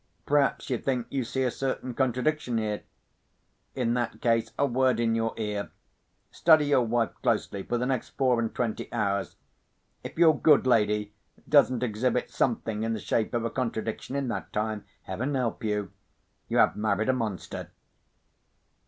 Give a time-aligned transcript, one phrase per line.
[0.25, 2.81] Perhaps you think you see a certain contradiction here?
[3.75, 5.69] In that case, a word in your ear.
[6.31, 9.35] Study your wife closely, for the next four and twenty hours.
[10.03, 11.13] If your good lady
[11.47, 16.57] doesn't exhibit something in the shape of a contradiction in that time, Heaven help you!—you
[16.57, 17.69] have married a monster.